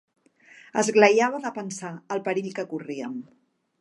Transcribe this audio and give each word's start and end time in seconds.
Esglaiava 0.81 1.41
de 1.45 1.51
pensar 1.59 1.91
el 2.17 2.25
perill 2.29 2.51
que 2.61 2.67
corríem. 2.73 3.15